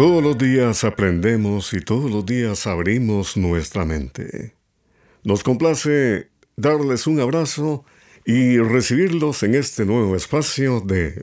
Todos 0.00 0.22
los 0.22 0.38
días 0.38 0.82
aprendemos 0.84 1.74
y 1.74 1.82
todos 1.82 2.10
los 2.10 2.24
días 2.24 2.66
abrimos 2.66 3.36
nuestra 3.36 3.84
mente. 3.84 4.54
Nos 5.24 5.42
complace 5.42 6.30
darles 6.56 7.06
un 7.06 7.20
abrazo 7.20 7.84
y 8.24 8.56
recibirlos 8.56 9.42
en 9.42 9.56
este 9.56 9.84
nuevo 9.84 10.16
espacio 10.16 10.80
de... 10.80 11.22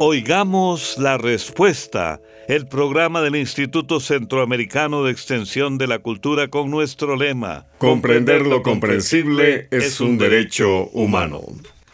Oigamos 0.00 0.98
la 0.98 1.16
respuesta, 1.16 2.20
el 2.48 2.66
programa 2.66 3.22
del 3.22 3.36
Instituto 3.36 4.00
Centroamericano 4.00 5.04
de 5.04 5.12
Extensión 5.12 5.78
de 5.78 5.86
la 5.86 6.00
Cultura 6.00 6.48
con 6.48 6.68
nuestro 6.68 7.14
lema. 7.14 7.66
Comprender 7.78 8.44
lo 8.44 8.60
comprensible 8.64 9.68
es 9.70 10.00
un 10.00 10.18
derecho 10.18 10.88
humano. 10.88 11.42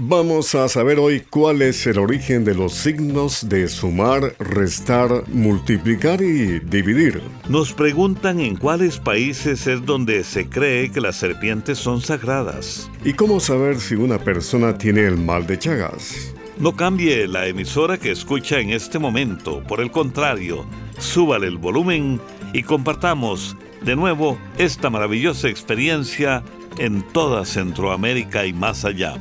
Vamos 0.02 0.54
a 0.54 0.66
saber 0.66 0.98
hoy 0.98 1.20
cuál 1.28 1.60
es 1.60 1.86
el 1.86 1.98
origen 1.98 2.42
de 2.42 2.54
los 2.54 2.72
signos 2.72 3.46
de 3.50 3.68
sumar, 3.68 4.34
restar, 4.38 5.24
multiplicar 5.29 6.23
y 6.23 6.59
dividir. 6.59 7.20
Nos 7.51 7.74
preguntan 7.74 8.40
en 8.40 8.56
cuáles 8.56 8.98
países 8.98 9.66
es 9.66 9.84
donde 9.84 10.24
se 10.24 10.48
cree 10.48 10.90
que 10.90 11.02
las 11.02 11.16
serpientes 11.16 11.76
son 11.76 12.01
sagradas. 12.01 12.90
¿Y 13.04 13.12
cómo 13.12 13.40
saber 13.40 13.78
si 13.78 13.95
una 13.95 14.18
persona 14.18 14.78
tiene 14.78 15.02
el 15.02 15.18
mal 15.18 15.46
de 15.46 15.59
Chagas? 15.59 16.32
No 16.59 16.74
cambie 16.74 17.28
la 17.28 17.46
emisora 17.46 17.98
que 17.98 18.10
escucha 18.10 18.59
en 18.59 18.71
este 18.71 18.98
momento, 18.98 19.62
por 19.65 19.82
el 19.82 19.90
contrario, 19.90 20.65
súbale 20.98 21.46
el 21.46 21.59
volumen 21.59 22.18
y 22.54 22.62
compartamos 22.62 23.54
de 23.82 23.96
nuevo 23.96 24.38
esta 24.56 24.88
maravillosa 24.88 25.51
experiencia 25.51 26.43
en 26.78 27.02
toda 27.02 27.45
Centroamérica 27.45 28.46
y 28.46 28.54
más 28.54 28.87
allá. 28.87 29.21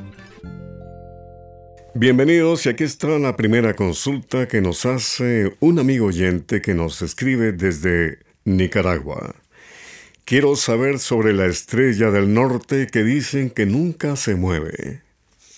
Bienvenidos 1.95 2.65
y 2.65 2.69
aquí 2.69 2.83
está 2.83 3.17
la 3.17 3.35
primera 3.35 3.73
consulta 3.73 4.47
que 4.47 4.61
nos 4.61 4.85
hace 4.85 5.57
un 5.59 5.79
amigo 5.79 6.05
oyente 6.05 6.61
que 6.61 6.75
nos 6.75 7.01
escribe 7.01 7.51
desde 7.51 8.19
Nicaragua. 8.45 9.33
Quiero 10.23 10.55
saber 10.55 10.99
sobre 10.99 11.33
la 11.33 11.47
estrella 11.47 12.11
del 12.11 12.31
norte 12.31 12.85
que 12.91 13.03
dicen 13.03 13.49
que 13.49 13.65
nunca 13.65 14.15
se 14.17 14.35
mueve. 14.35 15.01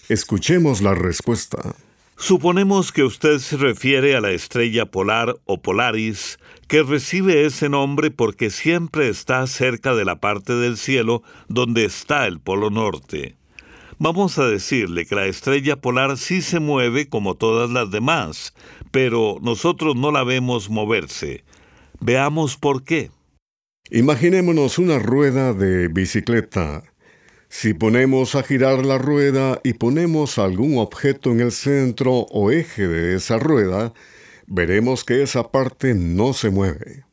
Escuchemos 0.07 0.81
la 0.81 0.95
respuesta. 0.95 1.75
Suponemos 2.15 2.93
que 2.93 3.03
usted 3.03 3.39
se 3.39 3.57
refiere 3.57 4.15
a 4.15 4.21
la 4.21 4.31
estrella 4.31 4.85
polar 4.85 5.35
o 5.45 5.61
Polaris, 5.61 6.39
que 6.69 6.81
recibe 6.81 7.45
ese 7.45 7.67
nombre 7.67 8.09
porque 8.09 8.51
siempre 8.51 9.09
está 9.09 9.45
cerca 9.47 9.95
de 9.95 10.05
la 10.05 10.21
parte 10.21 10.53
del 10.53 10.77
cielo 10.77 11.23
donde 11.49 11.83
está 11.83 12.25
el 12.25 12.39
Polo 12.39 12.69
Norte. 12.69 13.35
Vamos 14.03 14.39
a 14.39 14.47
decirle 14.47 15.05
que 15.05 15.13
la 15.13 15.27
estrella 15.27 15.75
polar 15.75 16.17
sí 16.17 16.41
se 16.41 16.59
mueve 16.59 17.07
como 17.07 17.35
todas 17.35 17.69
las 17.69 17.91
demás, 17.91 18.55
pero 18.89 19.37
nosotros 19.43 19.95
no 19.95 20.11
la 20.11 20.23
vemos 20.23 20.71
moverse. 20.71 21.43
Veamos 21.99 22.57
por 22.57 22.83
qué. 22.83 23.11
Imaginémonos 23.91 24.79
una 24.79 24.97
rueda 24.97 25.53
de 25.53 25.87
bicicleta. 25.87 26.81
Si 27.47 27.75
ponemos 27.75 28.33
a 28.33 28.41
girar 28.41 28.83
la 28.83 28.97
rueda 28.97 29.61
y 29.63 29.73
ponemos 29.73 30.39
algún 30.39 30.79
objeto 30.79 31.29
en 31.29 31.39
el 31.39 31.51
centro 31.51 32.25
o 32.31 32.49
eje 32.49 32.87
de 32.87 33.15
esa 33.15 33.37
rueda, 33.37 33.93
veremos 34.47 35.03
que 35.03 35.21
esa 35.21 35.51
parte 35.51 35.93
no 35.93 36.33
se 36.33 36.49
mueve. 36.49 37.03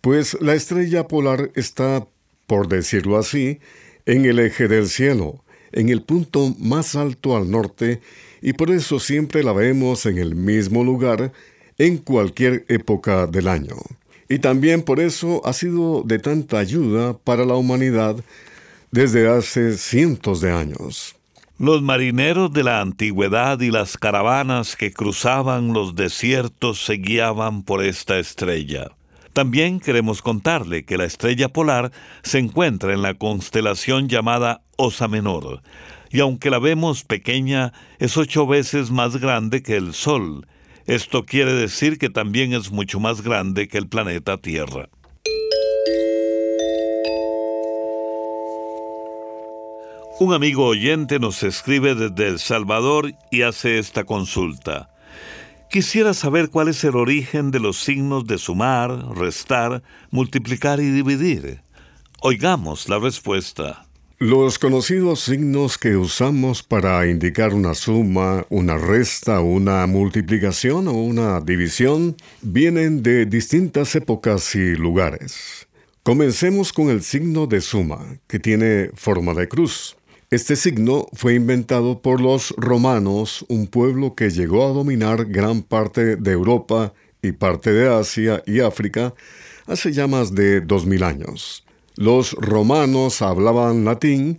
Pues 0.00 0.40
la 0.40 0.54
estrella 0.54 1.08
polar 1.08 1.50
está, 1.56 2.06
por 2.46 2.68
decirlo 2.68 3.18
así, 3.18 3.58
en 4.06 4.24
el 4.24 4.38
eje 4.38 4.68
del 4.68 4.86
cielo, 4.86 5.42
en 5.72 5.88
el 5.88 6.02
punto 6.02 6.54
más 6.58 6.94
alto 6.96 7.36
al 7.36 7.50
norte 7.50 8.00
y 8.40 8.52
por 8.52 8.70
eso 8.70 8.98
siempre 8.98 9.42
la 9.42 9.52
vemos 9.52 10.06
en 10.06 10.18
el 10.18 10.34
mismo 10.34 10.84
lugar 10.84 11.32
en 11.78 11.98
cualquier 11.98 12.64
época 12.68 13.26
del 13.26 13.48
año. 13.48 13.76
Y 14.28 14.38
también 14.38 14.82
por 14.82 15.00
eso 15.00 15.42
ha 15.44 15.52
sido 15.52 16.02
de 16.04 16.18
tanta 16.18 16.58
ayuda 16.58 17.16
para 17.18 17.44
la 17.44 17.54
humanidad 17.54 18.16
desde 18.90 19.28
hace 19.28 19.76
cientos 19.76 20.40
de 20.40 20.52
años. 20.52 21.16
Los 21.58 21.82
marineros 21.82 22.52
de 22.52 22.64
la 22.64 22.80
antigüedad 22.80 23.60
y 23.60 23.70
las 23.70 23.96
caravanas 23.96 24.74
que 24.74 24.92
cruzaban 24.92 25.72
los 25.72 25.94
desiertos 25.94 26.84
se 26.84 26.94
guiaban 26.94 27.62
por 27.62 27.84
esta 27.84 28.18
estrella. 28.18 28.90
También 29.32 29.80
queremos 29.80 30.20
contarle 30.20 30.84
que 30.84 30.98
la 30.98 31.04
estrella 31.04 31.48
polar 31.48 31.90
se 32.22 32.38
encuentra 32.38 32.92
en 32.92 33.00
la 33.00 33.14
constelación 33.14 34.08
llamada 34.08 34.62
Osa 34.76 35.08
Menor, 35.08 35.62
y 36.10 36.20
aunque 36.20 36.50
la 36.50 36.58
vemos 36.58 37.04
pequeña, 37.04 37.72
es 37.98 38.18
ocho 38.18 38.46
veces 38.46 38.90
más 38.90 39.16
grande 39.16 39.62
que 39.62 39.76
el 39.76 39.94
Sol. 39.94 40.46
Esto 40.86 41.24
quiere 41.24 41.54
decir 41.54 41.96
que 41.96 42.10
también 42.10 42.52
es 42.52 42.70
mucho 42.70 43.00
más 43.00 43.22
grande 43.22 43.68
que 43.68 43.78
el 43.78 43.88
planeta 43.88 44.36
Tierra. 44.36 44.90
Un 50.20 50.34
amigo 50.34 50.66
oyente 50.66 51.18
nos 51.18 51.42
escribe 51.42 51.94
desde 51.94 52.28
El 52.28 52.38
Salvador 52.38 53.14
y 53.30 53.42
hace 53.42 53.78
esta 53.78 54.04
consulta. 54.04 54.91
Quisiera 55.72 56.12
saber 56.12 56.50
cuál 56.50 56.68
es 56.68 56.84
el 56.84 56.96
origen 56.96 57.50
de 57.50 57.58
los 57.58 57.78
signos 57.78 58.26
de 58.26 58.36
sumar, 58.36 58.90
restar, 59.16 59.82
multiplicar 60.10 60.80
y 60.80 60.90
dividir. 60.90 61.62
Oigamos 62.20 62.90
la 62.90 62.98
respuesta. 62.98 63.86
Los 64.18 64.58
conocidos 64.58 65.20
signos 65.20 65.78
que 65.78 65.96
usamos 65.96 66.62
para 66.62 67.06
indicar 67.08 67.54
una 67.54 67.72
suma, 67.72 68.44
una 68.50 68.76
resta, 68.76 69.40
una 69.40 69.86
multiplicación 69.86 70.88
o 70.88 70.92
una 70.92 71.40
división 71.40 72.16
vienen 72.42 73.02
de 73.02 73.24
distintas 73.24 73.94
épocas 73.94 74.54
y 74.54 74.76
lugares. 74.76 75.68
Comencemos 76.02 76.74
con 76.74 76.90
el 76.90 77.02
signo 77.02 77.46
de 77.46 77.62
suma, 77.62 78.18
que 78.26 78.38
tiene 78.38 78.90
forma 78.92 79.32
de 79.32 79.48
cruz. 79.48 79.96
Este 80.32 80.56
signo 80.56 81.08
fue 81.12 81.34
inventado 81.34 82.00
por 82.00 82.22
los 82.22 82.54
romanos, 82.56 83.44
un 83.50 83.66
pueblo 83.66 84.14
que 84.14 84.30
llegó 84.30 84.64
a 84.64 84.72
dominar 84.72 85.26
gran 85.26 85.60
parte 85.60 86.16
de 86.16 86.32
Europa 86.32 86.94
y 87.20 87.32
parte 87.32 87.70
de 87.70 87.94
Asia 87.94 88.42
y 88.46 88.60
África 88.60 89.12
hace 89.66 89.92
ya 89.92 90.06
más 90.06 90.34
de 90.34 90.62
dos 90.62 90.86
mil 90.86 91.02
años. 91.02 91.66
Los 91.96 92.32
romanos 92.32 93.20
hablaban 93.20 93.84
latín 93.84 94.38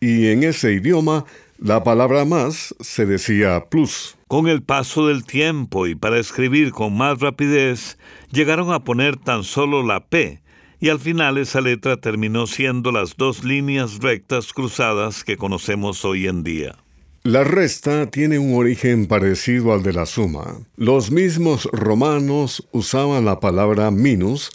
y 0.00 0.28
en 0.28 0.44
ese 0.44 0.72
idioma 0.72 1.26
la 1.58 1.84
palabra 1.84 2.24
más 2.24 2.74
se 2.80 3.04
decía 3.04 3.66
plus. 3.68 4.16
Con 4.28 4.48
el 4.48 4.62
paso 4.62 5.08
del 5.08 5.26
tiempo 5.26 5.86
y 5.86 5.94
para 5.94 6.18
escribir 6.18 6.70
con 6.70 6.96
más 6.96 7.20
rapidez, 7.20 7.98
llegaron 8.32 8.72
a 8.72 8.82
poner 8.82 9.18
tan 9.18 9.44
solo 9.44 9.82
la 9.82 10.06
P, 10.06 10.40
y 10.84 10.90
al 10.90 11.00
final 11.00 11.38
esa 11.38 11.62
letra 11.62 11.96
terminó 11.96 12.46
siendo 12.46 12.92
las 12.92 13.16
dos 13.16 13.42
líneas 13.42 14.00
rectas 14.00 14.52
cruzadas 14.52 15.24
que 15.24 15.38
conocemos 15.38 16.04
hoy 16.04 16.26
en 16.26 16.44
día. 16.44 16.76
La 17.22 17.42
resta 17.42 18.10
tiene 18.10 18.38
un 18.38 18.54
origen 18.54 19.06
parecido 19.06 19.72
al 19.72 19.82
de 19.82 19.94
la 19.94 20.04
suma. 20.04 20.58
Los 20.76 21.10
mismos 21.10 21.70
romanos 21.72 22.68
usaban 22.70 23.24
la 23.24 23.40
palabra 23.40 23.90
minus 23.90 24.50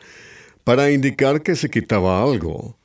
para 0.64 0.92
indicar 0.92 1.42
que 1.42 1.56
se 1.56 1.72
quitaba 1.72 2.22
algo. 2.22 2.78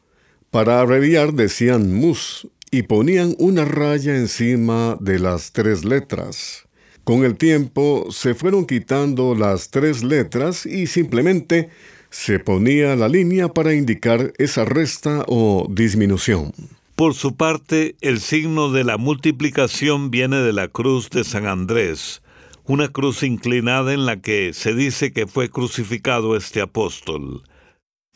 Para 0.50 0.80
abreviar 0.80 1.34
decían 1.34 1.92
mus 1.92 2.48
y 2.70 2.84
ponían 2.84 3.34
una 3.38 3.66
raya 3.66 4.16
encima 4.16 4.96
de 5.00 5.18
las 5.18 5.52
tres 5.52 5.84
letras. 5.84 6.66
Con 7.04 7.26
el 7.26 7.36
tiempo 7.36 8.06
se 8.10 8.34
fueron 8.34 8.64
quitando 8.64 9.34
las 9.34 9.68
tres 9.68 10.02
letras 10.02 10.64
y 10.64 10.86
simplemente 10.86 11.68
se 12.14 12.38
ponía 12.38 12.94
la 12.94 13.08
línea 13.08 13.48
para 13.48 13.74
indicar 13.74 14.32
esa 14.38 14.64
resta 14.64 15.24
o 15.26 15.66
disminución. 15.68 16.52
Por 16.94 17.12
su 17.12 17.34
parte, 17.34 17.96
el 18.02 18.20
signo 18.20 18.70
de 18.70 18.84
la 18.84 18.98
multiplicación 18.98 20.12
viene 20.12 20.36
de 20.36 20.52
la 20.52 20.68
cruz 20.68 21.10
de 21.10 21.24
San 21.24 21.44
Andrés, 21.44 22.22
una 22.66 22.86
cruz 22.86 23.24
inclinada 23.24 23.92
en 23.92 24.06
la 24.06 24.20
que 24.20 24.52
se 24.54 24.74
dice 24.74 25.12
que 25.12 25.26
fue 25.26 25.50
crucificado 25.50 26.36
este 26.36 26.60
apóstol. 26.60 27.42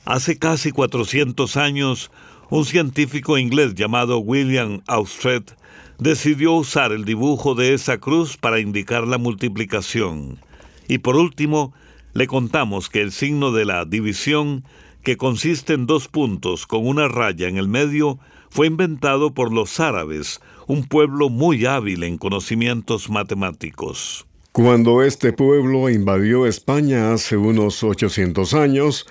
Hace 0.04 0.38
casi 0.38 0.70
400 0.70 1.56
años, 1.56 2.12
un 2.50 2.64
científico 2.64 3.36
inglés 3.36 3.74
llamado 3.74 4.20
William 4.20 4.80
Austret 4.86 5.56
decidió 5.98 6.52
usar 6.52 6.92
el 6.92 7.04
dibujo 7.04 7.56
de 7.56 7.74
esa 7.74 7.98
cruz 7.98 8.36
para 8.36 8.60
indicar 8.60 9.08
la 9.08 9.18
multiplicación. 9.18 10.38
Y 10.86 10.98
por 10.98 11.16
último, 11.16 11.74
le 12.18 12.26
contamos 12.26 12.90
que 12.90 13.00
el 13.00 13.12
signo 13.12 13.52
de 13.52 13.64
la 13.64 13.84
división, 13.84 14.64
que 15.04 15.16
consiste 15.16 15.74
en 15.74 15.86
dos 15.86 16.08
puntos 16.08 16.66
con 16.66 16.84
una 16.84 17.06
raya 17.06 17.46
en 17.46 17.58
el 17.58 17.68
medio, 17.68 18.18
fue 18.50 18.66
inventado 18.66 19.32
por 19.34 19.52
los 19.52 19.78
árabes, 19.78 20.40
un 20.66 20.82
pueblo 20.82 21.28
muy 21.28 21.64
hábil 21.64 22.02
en 22.02 22.18
conocimientos 22.18 23.08
matemáticos. 23.08 24.26
Cuando 24.50 25.04
este 25.04 25.32
pueblo 25.32 25.88
invadió 25.88 26.44
España 26.46 27.12
hace 27.12 27.36
unos 27.36 27.84
800 27.84 28.52
años, 28.54 29.06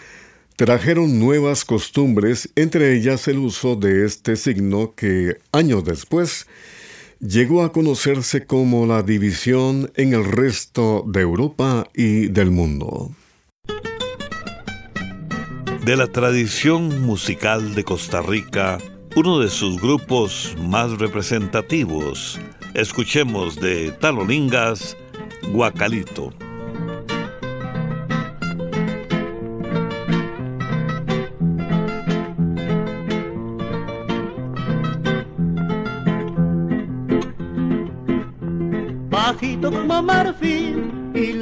trajeron 0.58 1.18
nuevas 1.18 1.64
costumbres, 1.64 2.50
entre 2.58 2.94
ellas 2.94 3.30
el 3.30 3.38
uso 3.38 3.78
de 3.78 4.06
este 4.06 4.36
signo 4.36 4.96
que, 4.98 5.38
años 5.54 5.86
después, 5.86 6.46
llegó 7.20 7.64
a 7.64 7.72
conocerse 7.72 8.46
como 8.46 8.86
la 8.86 9.04
división 9.04 9.92
en 9.96 10.14
el 10.14 10.26
resto 10.26 11.04
de 11.08 11.22
Europa 11.22 11.88
y 11.94 12.28
del 12.28 12.52
mundo. 12.52 13.12
De 15.84 15.96
la 15.96 16.08
tradición 16.08 17.02
musical 17.04 17.74
de 17.74 17.84
Costa 17.84 18.22
Rica, 18.22 18.78
uno 19.16 19.40
de 19.40 19.50
sus 19.50 19.82
grupos 19.82 20.56
más 20.60 20.92
representativos, 21.00 22.40
escuchemos 22.74 23.56
de 23.56 23.92
Talolingas, 23.94 24.98
Guacalito. 25.52 26.34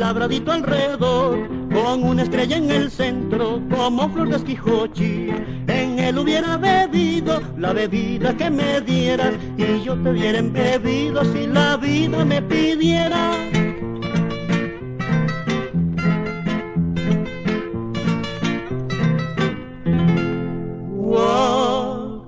Labradito 0.05 0.51
alrededor, 0.51 1.49
con 1.73 2.03
una 2.03 2.21
estrella 2.21 2.57
en 2.57 2.69
el 2.69 2.91
centro 2.91 3.59
como 3.75 4.07
flor 4.09 4.29
de 4.29 4.35
esquijochi. 4.35 5.31
En 5.65 5.97
él 5.97 6.19
hubiera 6.19 6.57
bebido 6.57 7.41
la 7.57 7.73
bebida 7.73 8.37
que 8.37 8.51
me 8.51 8.81
dieras 8.81 9.33
y 9.57 9.81
yo 9.83 9.95
te 10.03 10.11
hubiera 10.11 10.43
bebido 10.43 11.25
si 11.33 11.47
la 11.47 11.77
vida 11.77 12.23
me 12.23 12.39
pidiera. 12.39 13.31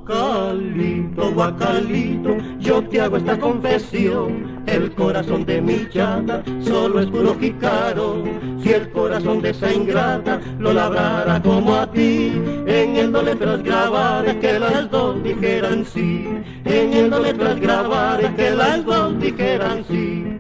Guacalito, 0.08 1.32
guacalito, 1.32 2.38
te 2.84 3.02
hago 3.02 3.18
esta 3.18 3.40
confesión 3.40 4.58
el 4.68 4.92
corazón 4.94 5.46
de 5.46 5.62
mi 5.62 5.88
chata 5.90 6.44
solo 6.62 7.00
es 7.00 7.08
puro 7.08 7.36
jicaro. 7.40 8.24
Si 8.62 8.74
el 8.74 8.92
corazón 8.92 9.42
de 9.42 9.52
esa 9.52 9.74
ingrata 9.74 10.42
lo 10.60 10.74
labrara 10.74 11.42
como 11.42 11.74
a 11.76 11.90
ti, 11.90 12.34
en 12.66 12.98
el 12.98 13.12
do 13.12 13.22
letras 13.24 13.64
grabara 13.64 14.38
que 14.40 14.60
las 14.60 14.92
dos 14.92 15.24
dijeran 15.24 15.86
sí. 15.86 16.28
En 16.66 16.94
el 16.94 17.10
do 17.10 17.20
letras 17.20 17.60
grabara 17.60 18.36
que 18.36 18.52
las 18.52 18.86
dos 18.86 19.18
dijeran 19.20 19.86
sí. 19.88 20.37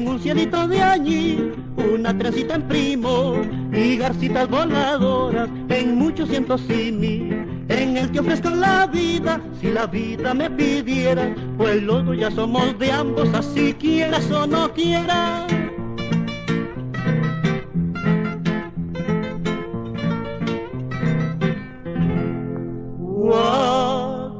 De 0.00 0.80
allí, 0.80 1.52
una 1.76 2.16
trencita 2.16 2.54
en 2.54 2.62
primo 2.68 3.42
y 3.72 3.96
garcitas 3.96 4.48
voladoras 4.48 5.48
en 5.68 5.96
muchos 5.96 6.28
cientos 6.28 6.62
mí 6.68 7.30
En 7.68 7.96
el 7.96 8.12
que 8.12 8.20
ofrezco 8.20 8.50
la 8.50 8.86
vida, 8.86 9.40
si 9.60 9.72
la 9.72 9.86
vida 9.86 10.34
me 10.34 10.48
pidiera, 10.50 11.34
pues 11.56 11.82
los 11.82 12.06
dos 12.06 12.16
ya 12.16 12.30
somos 12.30 12.78
de 12.78 12.92
ambos, 12.92 13.28
así 13.34 13.74
quieras 13.74 14.30
o 14.30 14.46
no 14.46 14.72
quieras. 14.72 15.52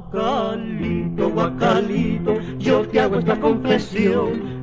Guacalito, 0.09 1.31
guacalito, 1.31 2.39
yo 2.59 2.87
te 2.89 3.01
hago 3.01 3.19
esta 3.19 3.41
confesión 3.41 4.58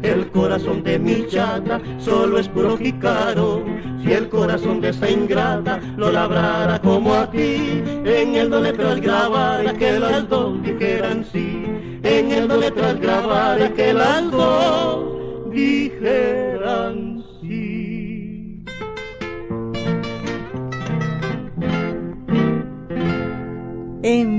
corazón 0.55 0.83
de 0.83 0.97
mi 0.97 1.27
chata 1.27 1.81
solo 1.99 2.39
es 2.39 2.47
puro 2.47 2.77
jicaro. 2.77 3.61
Si 4.01 4.13
el 4.13 4.29
corazón 4.29 4.79
de 4.79 4.89
esa 4.89 5.09
ingrata 5.09 5.81
lo 5.97 6.11
labrara 6.11 6.79
como 6.79 7.13
a 7.13 7.29
ti, 7.29 7.83
en 8.05 8.35
el 8.35 8.49
do 8.49 8.61
letras 8.61 9.01
grabara 9.01 9.73
que 9.73 9.99
las 9.99 10.29
dos 10.29 10.63
dijeran 10.63 11.25
sí. 11.25 11.65
En 12.03 12.31
el 12.31 12.47
do 12.47 12.55
letras 12.55 13.01
grabara 13.01 13.69
que 13.73 13.93
las 13.93 14.31
dos 14.31 15.51
dijeran 15.51 16.64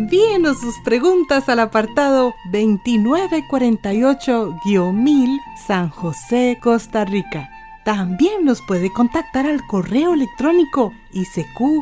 Envíenos 0.07 0.61
sus 0.61 0.79
preguntas 0.85 1.49
al 1.49 1.59
apartado 1.59 2.33
2948-1000 2.53 5.41
San 5.67 5.91
José, 5.91 6.59
Costa 6.63 7.05
Rica. 7.05 7.51
También 7.85 8.45
nos 8.45 8.63
puede 8.63 8.93
contactar 8.93 9.47
al 9.47 9.67
correo 9.67 10.15
electrónico 10.15 10.93
isq.org 11.13 11.81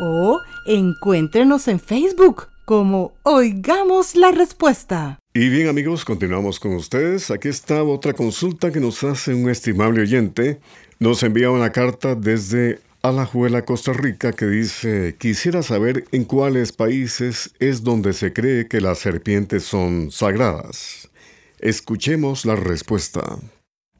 o 0.00 0.40
encuéntrenos 0.66 1.68
en 1.68 1.78
Facebook 1.78 2.48
como 2.64 3.12
Oigamos 3.22 4.16
la 4.16 4.32
Respuesta. 4.32 5.20
Y 5.34 5.50
bien 5.50 5.68
amigos, 5.68 6.04
continuamos 6.04 6.58
con 6.58 6.74
ustedes. 6.74 7.30
Aquí 7.30 7.46
está 7.46 7.84
otra 7.84 8.12
consulta 8.12 8.72
que 8.72 8.80
nos 8.80 9.04
hace 9.04 9.34
un 9.34 9.48
estimable 9.48 10.00
oyente. 10.00 10.58
Nos 10.98 11.22
envía 11.22 11.52
una 11.52 11.70
carta 11.70 12.16
desde 12.16 12.80
Alajuela, 13.00 13.64
Costa 13.64 13.92
Rica, 13.92 14.32
que 14.32 14.46
dice, 14.46 15.16
quisiera 15.18 15.62
saber 15.62 16.04
en 16.10 16.24
cuáles 16.24 16.72
países 16.72 17.54
es 17.60 17.84
donde 17.84 18.12
se 18.12 18.32
cree 18.32 18.66
que 18.66 18.80
las 18.80 18.98
serpientes 18.98 19.62
son 19.62 20.10
sagradas. 20.10 21.08
Escuchemos 21.60 22.44
la 22.44 22.56
respuesta. 22.56 23.38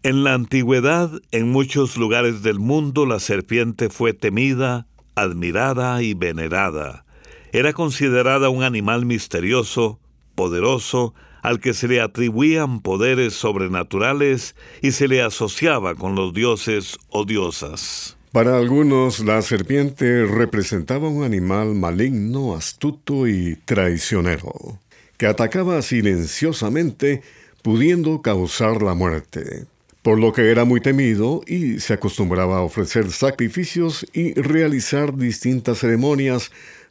En 0.02 0.24
la 0.24 0.34
antigüedad, 0.34 1.12
en 1.30 1.48
muchos 1.48 1.96
lugares 1.96 2.42
del 2.42 2.58
mundo, 2.58 3.06
la 3.06 3.20
serpiente 3.20 3.88
fue 3.88 4.14
temida, 4.14 4.88
admirada 5.14 6.02
y 6.02 6.14
venerada. 6.14 7.04
Era 7.52 7.72
considerada 7.72 8.48
un 8.48 8.64
animal 8.64 9.06
misterioso, 9.06 10.00
poderoso, 10.34 11.14
al 11.42 11.60
que 11.60 11.72
se 11.72 11.86
le 11.86 12.00
atribuían 12.00 12.80
poderes 12.80 13.34
sobrenaturales 13.34 14.56
y 14.82 14.90
se 14.90 15.06
le 15.06 15.22
asociaba 15.22 15.94
con 15.94 16.16
los 16.16 16.34
dioses 16.34 16.98
o 17.10 17.24
diosas. 17.24 18.17
Para 18.32 18.58
algunos, 18.58 19.20
la 19.20 19.40
serpiente 19.40 20.26
representaba 20.26 21.08
un 21.08 21.24
animal 21.24 21.74
maligno, 21.74 22.54
astuto 22.54 23.26
y 23.26 23.56
traicionero, 23.64 24.78
que 25.16 25.26
atacaba 25.26 25.80
silenciosamente, 25.80 27.22
pudiendo 27.62 28.20
causar 28.20 28.82
la 28.82 28.92
muerte, 28.92 29.64
por 30.02 30.18
lo 30.18 30.34
que 30.34 30.50
era 30.50 30.66
muy 30.66 30.82
temido 30.82 31.40
y 31.46 31.80
se 31.80 31.94
acostumbraba 31.94 32.58
a 32.58 32.62
ofrecer 32.62 33.10
sacrificios 33.12 34.06
y 34.12 34.34
realizar 34.34 35.16
distintas 35.16 35.78
ceremonias 35.78 36.50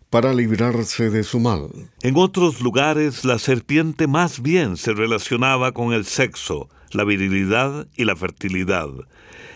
para 0.10 0.34
librarse 0.34 1.12
de 1.12 1.24
su 1.24 1.40
mal. 1.40 1.70
En 2.02 2.16
otros 2.18 2.62
lugares, 2.62 3.26
la 3.26 3.38
serpiente 3.38 4.08
más 4.08 4.42
bien 4.42 4.76
se 4.76 4.92
relacionaba 4.94 5.72
con 5.72 5.94
el 5.94 6.06
sexo, 6.06 6.68
la 6.92 7.04
virilidad 7.04 7.88
y 7.96 8.06
la 8.06 8.16
fertilidad. 8.16 8.88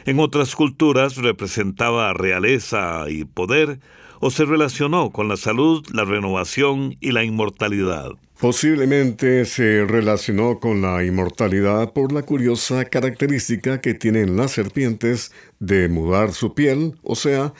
En 0.05 0.19
otras 0.19 0.55
culturas 0.55 1.15
representaba 1.17 2.13
realeza 2.13 3.05
y 3.07 3.25
poder 3.25 3.79
o 4.19 4.31
se 4.31 4.45
relacionó 4.45 5.11
con 5.11 5.27
la 5.27 5.37
salud, 5.37 5.85
la 5.93 6.05
renovación 6.05 6.97
y 6.99 7.11
la 7.11 7.23
inmortalidad. 7.23 8.11
Posiblemente 8.39 9.45
se 9.45 9.85
relacionó 9.85 10.59
con 10.59 10.81
la 10.81 11.03
inmortalidad 11.03 11.93
por 11.93 12.11
la 12.11 12.23
curiosa 12.23 12.85
característica 12.85 13.81
que 13.81 13.93
tienen 13.93 14.37
las 14.37 14.51
serpientes 14.51 15.31
de 15.59 15.87
mudar 15.89 16.33
su 16.33 16.55
piel, 16.55 16.95
o 17.03 17.15
sea, 17.15 17.53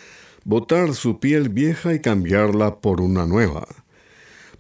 botar 0.44 0.96
su 0.96 1.20
piel 1.20 1.50
vieja 1.50 1.94
y 1.94 2.00
cambiarla 2.00 2.78
por 2.78 3.02
una 3.02 3.28
nueva. 3.28 3.68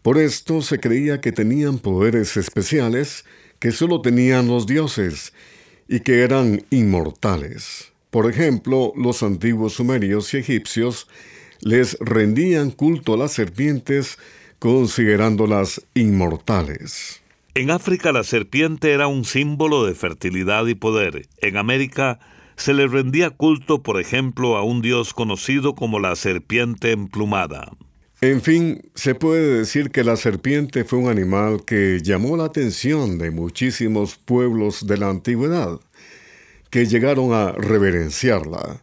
Por 0.03 0.19
esto 0.19 0.61
se 0.61 0.79
creía 0.79 1.21
que 1.21 1.31
tenían 1.31 1.79
poderes 1.79 2.37
especiales 2.37 3.25
que 3.57 3.71
solo 3.71 4.01
tenían 4.01 4.47
los 4.47 4.67
dioses 4.67 5.33
y 5.91 5.99
que 5.99 6.21
eran 6.21 6.63
inmortales. 6.69 7.91
Por 8.11 8.31
ejemplo, 8.31 8.93
los 8.95 9.23
antiguos 9.23 9.73
sumerios 9.73 10.33
y 10.33 10.37
egipcios 10.37 11.09
les 11.59 11.97
rendían 11.99 12.71
culto 12.71 13.13
a 13.13 13.17
las 13.17 13.33
serpientes 13.33 14.17
considerándolas 14.57 15.85
inmortales. 15.93 17.21
En 17.55 17.71
África 17.71 18.13
la 18.13 18.23
serpiente 18.23 18.93
era 18.93 19.07
un 19.07 19.25
símbolo 19.25 19.85
de 19.85 19.93
fertilidad 19.93 20.65
y 20.67 20.75
poder. 20.75 21.27
En 21.41 21.57
América 21.57 22.19
se 22.55 22.73
le 22.73 22.87
rendía 22.87 23.29
culto, 23.29 23.83
por 23.83 23.99
ejemplo, 23.99 24.55
a 24.55 24.63
un 24.63 24.81
dios 24.81 25.13
conocido 25.13 25.75
como 25.75 25.99
la 25.99 26.15
serpiente 26.15 26.91
emplumada. 26.91 27.69
En 28.23 28.39
fin, 28.39 28.83
se 28.93 29.15
puede 29.15 29.57
decir 29.57 29.89
que 29.89 30.03
la 30.03 30.15
serpiente 30.15 30.83
fue 30.83 30.99
un 30.99 31.09
animal 31.09 31.65
que 31.65 32.01
llamó 32.03 32.37
la 32.37 32.45
atención 32.45 33.17
de 33.17 33.31
muchísimos 33.31 34.15
pueblos 34.15 34.85
de 34.85 34.97
la 34.97 35.09
antigüedad. 35.09 35.79
que 36.69 36.85
llegaron 36.85 37.33
a 37.33 37.51
reverenciarla. 37.51 38.81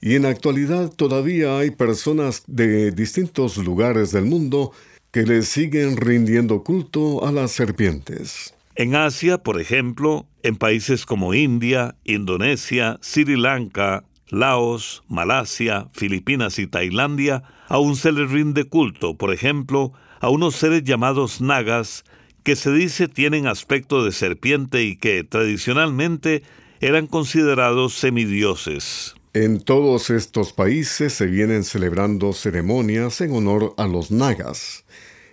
Y 0.00 0.14
en 0.14 0.22
la 0.22 0.30
actualidad 0.30 0.90
todavía 0.90 1.58
hay 1.58 1.70
personas 1.70 2.44
de 2.46 2.92
distintos 2.92 3.58
lugares 3.58 4.10
del 4.12 4.24
mundo 4.24 4.72
que 5.10 5.24
le 5.24 5.42
siguen 5.42 5.98
rindiendo 5.98 6.64
culto 6.64 7.26
a 7.26 7.30
las 7.30 7.52
serpientes. 7.52 8.54
En 8.74 8.94
Asia, 8.94 9.36
por 9.36 9.60
ejemplo, 9.60 10.26
en 10.42 10.56
países 10.56 11.04
como 11.04 11.34
India, 11.34 11.96
Indonesia, 12.04 12.98
Sri 13.02 13.36
Lanka, 13.36 14.04
Laos, 14.30 15.02
Malasia, 15.06 15.88
Filipinas 15.92 16.58
y 16.58 16.66
Tailandia, 16.66 17.42
aún 17.70 17.94
se 17.96 18.10
le 18.12 18.26
rinde 18.26 18.64
culto, 18.64 19.16
por 19.16 19.32
ejemplo, 19.32 19.92
a 20.20 20.28
unos 20.28 20.56
seres 20.56 20.82
llamados 20.82 21.40
nagas 21.40 22.04
que 22.42 22.56
se 22.56 22.72
dice 22.72 23.06
tienen 23.06 23.46
aspecto 23.46 24.04
de 24.04 24.12
serpiente 24.12 24.82
y 24.82 24.96
que 24.96 25.22
tradicionalmente 25.22 26.42
eran 26.80 27.06
considerados 27.06 27.94
semidioses. 27.94 29.14
En 29.34 29.60
todos 29.60 30.10
estos 30.10 30.52
países 30.52 31.12
se 31.12 31.26
vienen 31.26 31.62
celebrando 31.62 32.32
ceremonias 32.32 33.20
en 33.20 33.32
honor 33.32 33.74
a 33.76 33.86
los 33.86 34.10
nagas, 34.10 34.84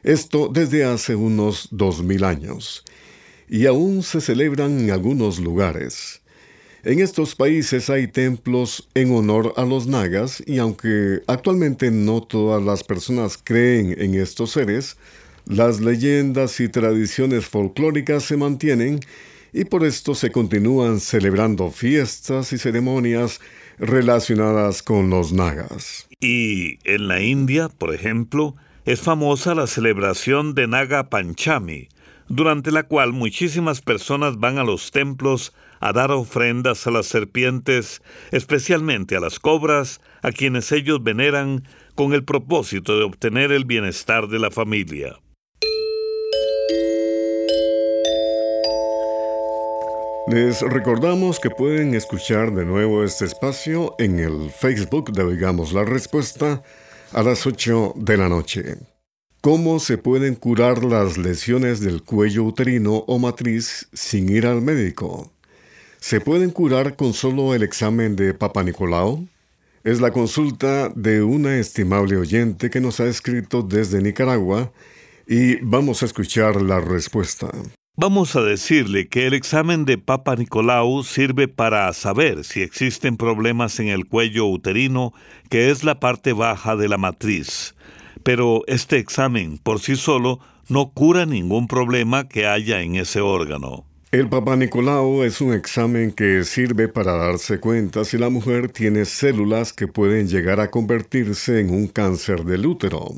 esto 0.04 0.48
desde 0.54 0.86
hace 0.86 1.16
unos 1.16 1.70
dos 1.72 2.04
mil 2.04 2.24
años, 2.24 2.86
y 3.50 3.66
aún 3.66 4.04
se 4.04 4.22
celebran 4.22 4.80
en 4.80 4.92
algunos 4.92 5.40
lugares. 5.40 6.22
En 6.84 7.00
estos 7.00 7.36
países 7.36 7.90
hay 7.90 8.08
templos 8.08 8.88
en 8.94 9.12
honor 9.12 9.54
a 9.58 9.66
los 9.66 9.88
nagas 9.88 10.44
y 10.46 10.60
aunque 10.60 11.22
actualmente 11.28 11.90
no 11.92 12.22
todas 12.22 12.64
las 12.64 12.84
personas 12.84 13.40
creen 13.44 13.96
en 13.98 14.14
estos 14.14 14.52
seres, 14.52 14.98
las 15.48 15.80
leyendas 15.80 16.60
y 16.60 16.70
tradiciones 16.70 17.46
folclóricas 17.46 18.24
se 18.24 18.38
mantienen 18.38 19.00
y 19.54 19.66
por 19.66 19.86
esto 19.86 20.14
se 20.14 20.32
continúan 20.32 21.00
celebrando 21.00 21.72
fiestas 21.72 22.54
y 22.54 22.58
ceremonias 22.58 23.40
relacionadas 23.80 24.84
con 24.84 25.10
los 25.10 25.34
nagas. 25.34 26.08
Y 26.20 26.80
en 26.84 27.08
la 27.08 27.22
India, 27.22 27.70
por 27.70 27.94
ejemplo, 27.94 28.56
es 28.86 29.02
famosa 29.02 29.56
la 29.56 29.68
celebración 29.68 30.54
de 30.54 30.68
Naga 30.68 31.10
Panchami, 31.10 31.90
durante 32.30 32.72
la 32.72 32.84
cual 32.84 33.14
muchísimas 33.14 33.82
personas 33.82 34.38
van 34.38 34.58
a 34.58 34.64
los 34.64 34.92
templos 34.92 35.54
a 35.80 35.94
dar 35.94 36.12
ofrendas 36.12 36.88
a 36.88 36.92
las 36.92 37.08
serpientes, 37.08 38.02
especialmente 38.32 39.16
a 39.16 39.20
las 39.20 39.40
cobras, 39.40 40.02
a 40.22 40.32
quienes 40.32 40.72
ellos 40.72 41.04
veneran 41.04 41.64
con 41.96 42.14
el 42.14 42.24
propósito 42.24 42.98
de 42.98 43.04
obtener 43.04 43.52
el 43.52 43.66
bienestar 43.66 44.28
de 44.28 44.40
la 44.40 44.52
familia. 44.52 45.20
Les 50.30 50.62
recordamos 50.62 51.40
que 51.40 51.50
pueden 51.50 51.94
escuchar 51.94 52.54
de 52.54 52.66
nuevo 52.66 53.06
este 53.06 53.24
espacio 53.24 53.96
en 53.98 54.20
el 54.20 54.52
Facebook 54.52 55.14
de 55.14 55.24
Oigamos 55.24 55.72
la 55.72 55.86
Respuesta 55.86 56.62
a 57.14 57.24
las 57.24 57.48
8 57.48 57.94
de 57.96 58.18
la 58.18 58.28
noche. 58.28 58.76
¿Cómo 59.40 59.80
se 59.80 59.98
pueden 59.98 60.36
curar 60.36 60.84
las 60.84 61.18
lesiones 61.18 61.80
del 61.80 62.04
cuello 62.04 62.44
uterino 62.44 63.06
o 63.08 63.20
matriz 63.20 63.88
sin 63.94 64.28
ir 64.28 64.46
al 64.46 64.62
médico? 64.62 65.32
¿Se 66.00 66.22
pueden 66.22 66.52
curar 66.52 66.96
con 66.96 67.14
solo 67.14 67.54
el 67.54 67.64
examen 67.64 68.16
de 68.16 68.34
Papa 68.34 68.64
Nicolau? 68.64 69.28
Es 69.84 70.00
la 70.00 70.12
consulta 70.12 70.90
de 70.96 71.24
una 71.24 71.58
estimable 71.58 72.18
oyente 72.18 72.70
que 72.70 72.80
nos 72.80 73.00
ha 73.00 73.08
escrito 73.08 73.62
desde 73.62 74.02
Nicaragua 74.02 74.72
y 75.28 75.56
vamos 75.58 76.04
a 76.04 76.06
escuchar 76.06 76.62
la 76.62 76.80
respuesta. 76.80 77.50
Vamos 77.96 78.36
a 78.36 78.42
decirle 78.42 79.08
que 79.08 79.26
el 79.26 79.34
examen 79.34 79.84
de 79.84 79.98
Papa 79.98 80.36
Nicolau 80.36 81.04
sirve 81.04 81.48
para 81.48 81.92
saber 81.94 82.44
si 82.44 82.62
existen 82.62 83.18
problemas 83.18 83.80
en 83.80 83.88
el 83.88 84.06
cuello 84.06 84.46
uterino, 84.46 85.14
que 85.50 85.72
es 85.72 85.84
la 85.84 86.00
parte 86.00 86.32
baja 86.32 86.76
de 86.76 86.88
la 86.88 86.98
matriz. 86.98 87.74
Pero 88.22 88.62
este 88.68 88.98
examen 89.00 89.58
por 89.58 89.80
sí 89.80 89.96
solo 89.96 90.40
no 90.70 90.92
cura 90.92 91.26
ningún 91.26 91.68
problema 91.68 92.30
que 92.30 92.46
haya 92.46 92.82
en 92.82 92.98
ese 92.98 93.20
órgano. 93.20 93.87
El 94.10 94.30
Papa 94.30 94.56
Nicolau 94.56 95.24
es 95.24 95.42
un 95.42 95.52
examen 95.52 96.14
que 96.14 96.46
sirve 96.46 96.88
para 96.88 97.18
darse 97.18 97.60
cuenta 97.60 98.06
si 98.06 98.18
la 98.18 98.30
mujer 98.30 98.70
tiene 98.70 99.04
células 99.04 99.74
que 99.74 99.90
pueden 99.90 100.30
llegar 100.30 100.62
a 100.62 100.72
convertirse 100.72 101.60
en 101.60 101.72
un 101.72 101.88
cáncer 101.88 102.46
del 102.46 102.66
útero. 102.66 103.10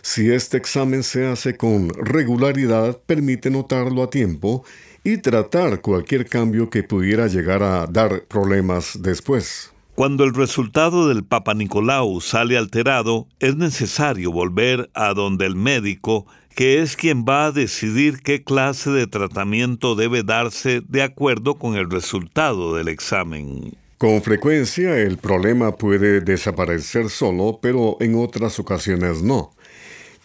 Si 0.00 0.30
este 0.30 0.56
examen 0.56 1.02
se 1.02 1.26
hace 1.26 1.56
con 1.56 1.88
regularidad, 1.88 3.00
permite 3.04 3.50
notarlo 3.50 4.04
a 4.04 4.10
tiempo 4.10 4.64
y 5.02 5.16
tratar 5.16 5.80
cualquier 5.80 6.28
cambio 6.28 6.70
que 6.70 6.84
pudiera 6.84 7.26
llegar 7.26 7.64
a 7.64 7.88
dar 7.88 8.22
problemas 8.28 9.02
después. 9.02 9.72
Cuando 9.96 10.22
el 10.22 10.34
resultado 10.34 11.08
del 11.08 11.24
Papa 11.24 11.54
Nicolau 11.54 12.20
sale 12.20 12.56
alterado, 12.56 13.26
es 13.40 13.56
necesario 13.56 14.30
volver 14.30 14.88
a 14.94 15.14
donde 15.14 15.46
el 15.46 15.56
médico, 15.56 16.24
que 16.58 16.82
es 16.82 16.96
quien 16.96 17.24
va 17.24 17.46
a 17.46 17.52
decidir 17.52 18.20
qué 18.20 18.42
clase 18.42 18.90
de 18.90 19.06
tratamiento 19.06 19.94
debe 19.94 20.24
darse 20.24 20.82
de 20.88 21.04
acuerdo 21.04 21.54
con 21.54 21.76
el 21.76 21.88
resultado 21.88 22.74
del 22.74 22.88
examen. 22.88 23.76
Con 23.96 24.20
frecuencia 24.22 24.98
el 24.98 25.18
problema 25.18 25.76
puede 25.76 26.20
desaparecer 26.20 27.10
solo, 27.10 27.60
pero 27.62 27.96
en 28.00 28.16
otras 28.16 28.58
ocasiones 28.58 29.22
no. 29.22 29.52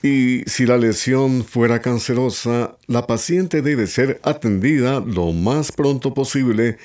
Y 0.01 0.41
si 0.47 0.65
la 0.65 0.77
lesión 0.77 1.43
fuera 1.43 1.83
cancerosa, 1.83 2.77
la 2.87 3.05
paciente 3.05 3.61
debe 3.61 3.85
ser 3.85 4.19
atendida 4.23 5.01
lo 5.01 5.33
más 5.33 5.71
pronto 5.71 6.15
posible 6.15 6.79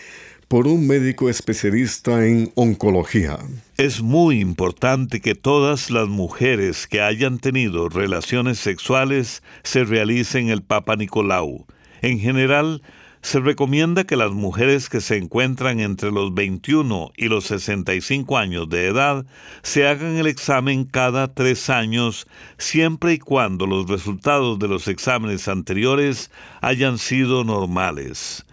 por 0.48 0.66
un 0.66 0.86
médico 0.86 1.28
especialista 1.28 2.26
en 2.26 2.50
oncología. 2.54 3.38
Es 3.76 4.00
muy 4.00 4.40
importante 4.40 5.20
que 5.20 5.34
todas 5.34 5.90
las 5.90 6.08
mujeres 6.08 6.86
que 6.86 7.02
hayan 7.02 7.38
tenido 7.38 7.90
relaciones 7.90 8.58
sexuales 8.58 9.42
se 9.62 9.84
realicen 9.84 10.48
el 10.48 10.62
Papa 10.62 10.96
Nicolau. 10.96 11.66
En 12.00 12.18
general, 12.18 12.80
se 13.20 13.40
recomienda 13.40 14.04
que 14.04 14.16
las 14.16 14.30
mujeres 14.30 14.88
que 14.88 15.02
se 15.02 15.18
encuentran 15.18 15.80
entre 15.80 16.10
los 16.10 16.32
21 16.32 17.10
y 17.14 17.28
los 17.28 17.44
65 17.44 18.38
años 18.38 18.70
de 18.70 18.86
edad 18.86 19.26
se 19.62 19.86
hagan 19.86 20.16
el 20.16 20.26
examen 20.26 20.84
cada 20.84 21.34
tres 21.34 21.68
años, 21.68 22.26
siempre 22.56 23.12
y 23.12 23.18
cuando 23.18 23.66
los 23.66 23.86
resultados 23.86 24.58
de 24.58 24.68
los 24.68 24.88
exámenes 24.88 25.46
anteriores 25.46 26.30
hayan 26.62 26.96
sido 26.96 27.44
normales. 27.44 28.46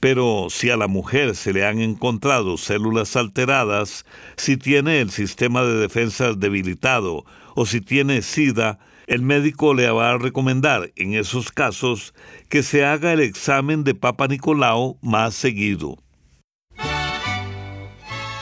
Pero 0.00 0.48
si 0.48 0.70
a 0.70 0.76
la 0.76 0.86
mujer 0.86 1.36
se 1.36 1.52
le 1.52 1.66
han 1.66 1.80
encontrado 1.80 2.56
células 2.56 3.16
alteradas, 3.16 4.06
si 4.36 4.56
tiene 4.56 5.00
el 5.00 5.10
sistema 5.10 5.62
de 5.62 5.74
defensa 5.74 6.32
debilitado 6.32 7.24
o 7.54 7.66
si 7.66 7.80
tiene 7.80 8.22
SIDA, 8.22 8.78
el 9.06 9.22
médico 9.22 9.74
le 9.74 9.90
va 9.90 10.12
a 10.12 10.18
recomendar 10.18 10.90
en 10.96 11.14
esos 11.14 11.52
casos 11.52 12.14
que 12.48 12.62
se 12.62 12.84
haga 12.84 13.12
el 13.12 13.20
examen 13.20 13.84
de 13.84 13.94
Papa 13.94 14.26
Nicolau 14.28 14.98
más 15.02 15.34
seguido. 15.34 15.98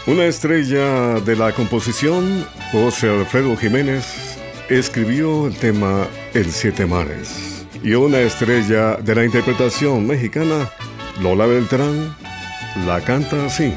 Una 0.06 0.24
estrella 0.24 1.20
de 1.20 1.36
la 1.36 1.52
composición, 1.52 2.46
José 2.72 3.10
Alfredo 3.10 3.56
Jiménez, 3.56 4.38
escribió 4.70 5.46
el 5.48 5.56
tema 5.56 6.06
El 6.32 6.50
Siete 6.50 6.86
Mares. 6.86 7.66
Y 7.82 7.92
una 7.92 8.20
estrella 8.20 8.96
de 8.96 9.14
la 9.14 9.24
interpretación 9.24 10.06
mexicana, 10.06 10.70
Lola 11.20 11.46
Beltrán, 11.46 12.14
la 12.86 13.00
canta 13.00 13.46
así. 13.46 13.74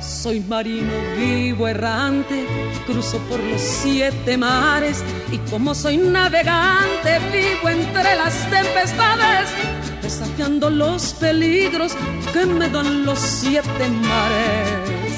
Soy 0.00 0.40
marino 0.40 0.92
vivo 1.16 1.68
errante, 1.68 2.44
cruzo 2.84 3.18
por 3.28 3.38
los 3.38 3.60
siete 3.60 4.36
mares 4.36 5.04
y 5.30 5.38
como 5.50 5.72
soy 5.72 5.98
navegante 5.98 7.20
vivo 7.32 7.68
entre 7.68 8.16
las 8.16 8.34
tempestades, 8.50 9.48
desafiando 10.02 10.68
los 10.68 11.14
peligros 11.14 11.92
que 12.32 12.44
me 12.44 12.68
dan 12.68 13.04
los 13.06 13.20
siete 13.20 13.88
mares. 13.88 15.12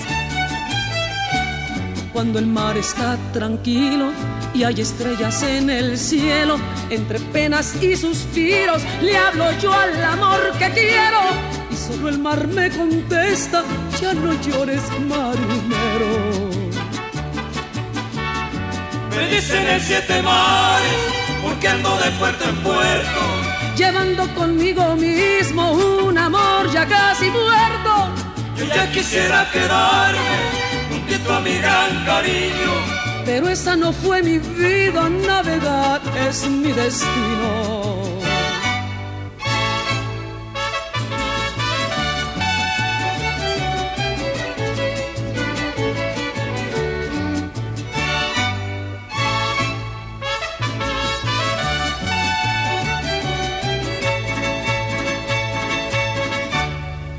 Cuando 2.12 2.38
el 2.38 2.46
mar 2.46 2.76
está 2.76 3.16
tranquilo 3.32 4.12
y 4.54 4.62
hay 4.62 4.80
estrellas 4.80 5.42
en 5.42 5.68
el 5.68 5.98
cielo, 5.98 6.58
entre 6.88 7.18
penas 7.18 7.82
y 7.82 7.96
suspiros 7.96 8.82
le 9.02 9.16
hablo 9.16 9.50
yo 9.58 9.72
al 9.72 10.02
amor 10.04 10.52
que 10.58 10.70
quiero 10.70 11.20
y 11.70 11.76
solo 11.76 12.08
el 12.08 12.18
mar 12.18 12.46
me 12.46 12.70
contesta, 12.70 13.64
ya 14.00 14.14
no 14.14 14.32
llores 14.40 14.82
marinero. 15.08 16.50
Me 19.10 19.28
dicen 19.28 19.66
el 19.66 19.80
siete 19.80 20.22
mares, 20.22 20.98
porque 21.42 21.68
ando 21.68 21.96
de 21.98 22.10
puerto 22.12 22.48
en 22.48 22.56
puerto, 22.56 23.20
llevando 23.76 24.32
conmigo 24.34 24.94
mismo 24.94 25.72
un 25.72 26.16
amor 26.16 26.70
ya 26.72 26.86
casi 26.86 27.28
muerto. 27.30 28.14
Yo 28.56 28.66
ya 28.66 28.90
quisiera 28.92 29.50
quedarme 29.50 30.20
juntito 30.90 31.34
a 31.34 31.40
mi 31.40 31.56
gran 31.58 32.04
cariño, 32.04 33.03
pero 33.24 33.48
esa 33.48 33.76
no 33.76 33.92
fue 33.92 34.22
mi 34.22 34.38
vida, 34.38 35.08
navegar 35.08 36.00
es 36.28 36.48
mi 36.48 36.72
destino. 36.72 38.14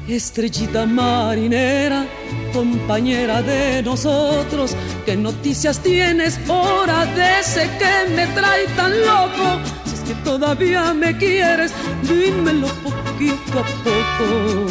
Estrellita 0.08 0.86
marinera, 0.86 2.06
compañera 2.54 3.42
de 3.42 3.84
nosotros, 3.84 4.74
¿qué 5.06 5.16
noticias 5.16 5.80
tienes 5.80 6.40
hora 6.48 7.06
de 7.06 7.40
ese 7.40 7.70
que 7.78 8.16
me 8.16 8.26
trae 8.28 8.66
tan 8.76 8.92
loco? 9.02 9.60
Si 9.86 9.96
es 9.96 10.02
que 10.02 10.16
todavía 10.24 10.94
me 10.94 11.16
quieres, 11.18 11.72
dímelo 12.04 12.68
poquito 12.84 13.60
a 13.60 13.66
poco. 13.84 14.68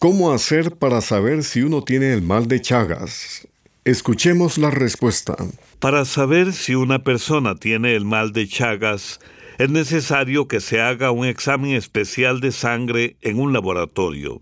¿Cómo 0.00 0.30
hacer 0.30 0.76
para 0.76 1.00
saber 1.00 1.42
si 1.42 1.62
uno 1.62 1.82
tiene 1.82 2.12
el 2.12 2.22
mal 2.22 2.46
de 2.46 2.60
Chagas? 2.60 3.48
Escuchemos 3.84 4.56
la 4.56 4.70
respuesta. 4.70 5.34
Para 5.80 6.04
saber 6.04 6.52
si 6.52 6.76
una 6.76 7.00
persona 7.00 7.56
tiene 7.56 7.96
el 7.96 8.04
mal 8.04 8.32
de 8.32 8.46
Chagas, 8.46 9.18
es 9.58 9.70
necesario 9.70 10.46
que 10.46 10.60
se 10.60 10.80
haga 10.80 11.10
un 11.10 11.26
examen 11.26 11.72
especial 11.72 12.38
de 12.38 12.52
sangre 12.52 13.16
en 13.22 13.40
un 13.40 13.52
laboratorio. 13.52 14.40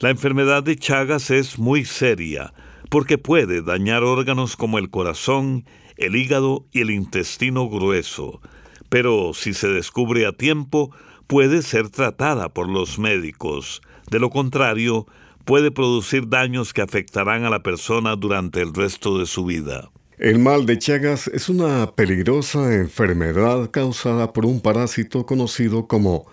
La 0.00 0.10
enfermedad 0.10 0.64
de 0.64 0.74
Chagas 0.74 1.30
es 1.30 1.56
muy 1.56 1.84
seria 1.84 2.52
porque 2.88 3.16
puede 3.16 3.62
dañar 3.62 4.02
órganos 4.02 4.56
como 4.56 4.80
el 4.80 4.90
corazón, 4.90 5.66
el 5.98 6.16
hígado 6.16 6.66
y 6.72 6.80
el 6.80 6.90
intestino 6.90 7.68
grueso. 7.68 8.40
Pero 8.88 9.34
si 9.34 9.54
se 9.54 9.68
descubre 9.68 10.26
a 10.26 10.32
tiempo, 10.32 10.90
puede 11.28 11.62
ser 11.62 11.90
tratada 11.90 12.48
por 12.48 12.68
los 12.68 12.98
médicos. 12.98 13.82
De 14.10 14.18
lo 14.18 14.30
contrario, 14.30 15.06
puede 15.44 15.70
producir 15.70 16.28
daños 16.28 16.72
que 16.72 16.82
afectarán 16.82 17.44
a 17.44 17.50
la 17.50 17.62
persona 17.62 18.16
durante 18.16 18.60
el 18.60 18.74
resto 18.74 19.18
de 19.18 19.26
su 19.26 19.44
vida. 19.44 19.90
El 20.18 20.38
mal 20.38 20.66
de 20.66 20.78
Chagas 20.78 21.28
es 21.28 21.48
una 21.48 21.92
peligrosa 21.92 22.74
enfermedad 22.74 23.70
causada 23.70 24.32
por 24.32 24.44
un 24.44 24.60
parásito 24.60 25.24
conocido 25.24 25.86
como 25.86 26.26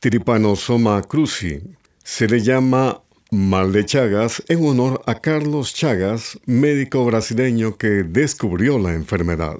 Trypanosoma 0.00 1.02
cruzi. 1.02 1.60
Se 2.02 2.26
le 2.26 2.40
llama 2.40 3.00
mal 3.30 3.72
de 3.72 3.84
Chagas 3.84 4.42
en 4.48 4.66
honor 4.66 5.02
a 5.06 5.20
Carlos 5.20 5.74
Chagas, 5.74 6.40
médico 6.46 7.04
brasileño 7.04 7.76
que 7.76 8.02
descubrió 8.02 8.78
la 8.78 8.94
enfermedad. 8.94 9.58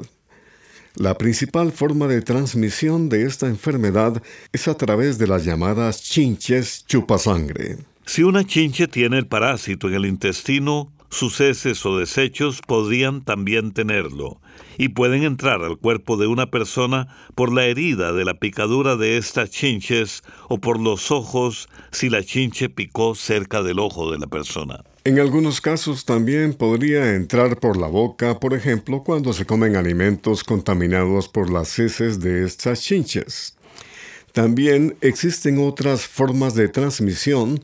La 0.99 1.17
principal 1.17 1.71
forma 1.71 2.09
de 2.09 2.23
transmisión 2.23 3.09
de 3.09 3.23
esta 3.25 3.47
enfermedad 3.47 4.21
es 4.53 4.67
a 4.67 4.77
través 4.77 5.17
de 5.17 5.29
las 5.29 5.45
llamadas 5.45 6.03
chinches 6.03 6.85
chupasangre. 6.89 7.77
Si 8.05 8.25
una 8.25 8.45
chinche 8.45 8.89
tiene 8.89 9.19
el 9.19 9.29
parásito 9.29 9.87
en 9.87 9.95
el 9.95 10.07
intestino, 10.07 10.93
sus 11.09 11.41
heces 11.41 11.87
o 11.87 11.97
desechos 11.97 12.63
podrían 12.67 13.23
también 13.23 13.71
tenerlo 13.71 14.41
y 14.77 14.89
pueden 14.89 15.23
entrar 15.23 15.63
al 15.63 15.79
cuerpo 15.79 16.17
de 16.17 16.27
una 16.27 16.51
persona 16.51 17.07
por 17.37 17.53
la 17.53 17.67
herida 17.67 18.13
de 18.13 18.25
la 18.25 18.35
picadura 18.35 18.97
de 18.97 19.19
estas 19.19 19.51
chinches 19.51 20.25
o 20.49 20.59
por 20.59 20.81
los 20.81 21.13
ojos 21.13 21.69
si 21.93 22.11
la 22.11 22.25
chinche 22.25 22.71
picó 22.71 23.15
cerca 23.15 23.63
del 23.63 23.79
ojo 23.79 24.11
de 24.11 24.19
la 24.19 24.27
persona. 24.27 24.83
En 25.09 25.19
algunos 25.19 25.63
casos 25.63 26.05
también 26.05 26.53
podría 26.53 27.15
entrar 27.15 27.59
por 27.59 27.79
la 27.79 27.87
boca, 27.87 28.39
por 28.39 28.53
ejemplo, 28.53 29.03
cuando 29.03 29.33
se 29.33 29.47
comen 29.47 29.75
alimentos 29.75 30.45
contaminados 30.45 31.29
por 31.29 31.51
las 31.51 31.79
heces 31.79 32.21
de 32.21 32.45
estas 32.45 32.83
chinches. 32.83 33.57
También 34.33 34.99
existen 35.01 35.67
otras 35.67 36.07
formas 36.07 36.55
de 36.55 36.69
transmisión, 36.69 37.63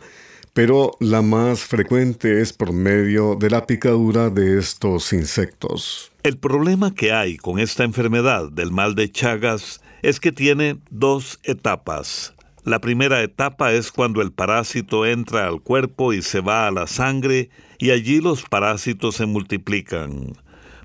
pero 0.54 0.92
la 1.00 1.20
más 1.20 1.60
frecuente 1.60 2.40
es 2.40 2.54
por 2.54 2.72
medio 2.72 3.36
de 3.36 3.50
la 3.50 3.66
picadura 3.66 4.30
de 4.30 4.58
estos 4.58 5.12
insectos. 5.12 6.12
El 6.22 6.38
problema 6.38 6.94
que 6.94 7.12
hay 7.12 7.36
con 7.36 7.58
esta 7.58 7.84
enfermedad 7.84 8.50
del 8.52 8.70
mal 8.70 8.94
de 8.94 9.12
Chagas 9.12 9.82
es 10.00 10.18
que 10.18 10.32
tiene 10.32 10.78
dos 10.88 11.40
etapas. 11.42 12.33
La 12.64 12.80
primera 12.80 13.22
etapa 13.22 13.72
es 13.72 13.92
cuando 13.92 14.22
el 14.22 14.32
parásito 14.32 15.04
entra 15.04 15.46
al 15.46 15.60
cuerpo 15.60 16.14
y 16.14 16.22
se 16.22 16.40
va 16.40 16.66
a 16.66 16.70
la 16.70 16.86
sangre 16.86 17.50
y 17.78 17.90
allí 17.90 18.22
los 18.22 18.44
parásitos 18.44 19.16
se 19.16 19.26
multiplican. 19.26 20.32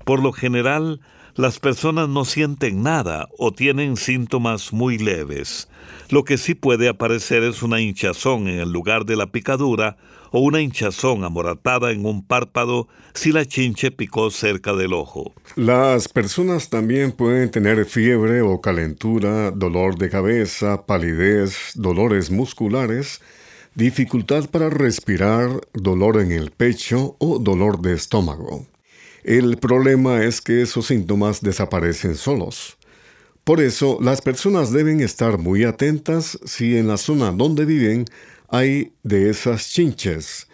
Por 0.04 0.22
lo 0.22 0.32
general, 0.32 1.00
las 1.36 1.58
personas 1.58 2.06
no 2.10 2.26
sienten 2.26 2.82
nada 2.82 3.30
o 3.38 3.52
tienen 3.52 3.96
síntomas 3.96 4.74
muy 4.74 4.98
leves. 4.98 5.70
Lo 6.10 6.22
que 6.24 6.36
sí 6.36 6.54
puede 6.54 6.86
aparecer 6.86 7.44
es 7.44 7.62
una 7.62 7.80
hinchazón 7.80 8.46
en 8.46 8.60
el 8.60 8.70
lugar 8.70 9.06
de 9.06 9.16
la 9.16 9.28
picadura 9.28 9.96
o 10.30 10.40
una 10.40 10.60
hinchazón 10.60 11.24
amoratada 11.24 11.90
en 11.90 12.06
un 12.06 12.24
párpado 12.24 12.88
si 13.14 13.32
la 13.32 13.44
chinche 13.44 13.90
picó 13.90 14.30
cerca 14.30 14.72
del 14.74 14.92
ojo. 14.92 15.32
Las 15.56 16.08
personas 16.08 16.68
también 16.68 17.12
pueden 17.12 17.50
tener 17.50 17.84
fiebre 17.84 18.42
o 18.42 18.60
calentura, 18.60 19.50
dolor 19.50 19.98
de 19.98 20.10
cabeza, 20.10 20.86
palidez, 20.86 21.72
dolores 21.74 22.30
musculares, 22.30 23.20
dificultad 23.74 24.48
para 24.50 24.70
respirar, 24.70 25.60
dolor 25.72 26.20
en 26.20 26.32
el 26.32 26.50
pecho 26.50 27.16
o 27.18 27.38
dolor 27.38 27.80
de 27.80 27.94
estómago. 27.94 28.66
El 29.22 29.58
problema 29.58 30.24
es 30.24 30.40
que 30.40 30.62
esos 30.62 30.86
síntomas 30.86 31.42
desaparecen 31.42 32.14
solos. 32.14 32.78
Por 33.44 33.60
eso, 33.60 33.98
las 34.00 34.22
personas 34.22 34.70
deben 34.70 35.00
estar 35.00 35.38
muy 35.38 35.64
atentas 35.64 36.38
si 36.44 36.76
en 36.76 36.88
la 36.88 36.96
zona 36.96 37.32
donde 37.32 37.64
viven 37.64 38.04
hay 38.50 38.92
de 39.02 39.30
esas 39.30 39.70
chinches. 39.70 40.48